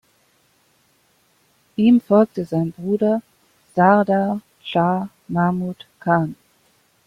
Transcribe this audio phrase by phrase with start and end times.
[1.75, 3.21] Ihm folgte sein Bruder
[3.75, 6.35] Sardar Schah Mahmud Khan.